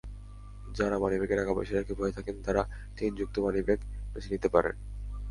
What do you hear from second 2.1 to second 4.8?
থাকেন, তাঁরা চেইনযুক্ত মানিব্যাগ বেছে নিতে পারেন।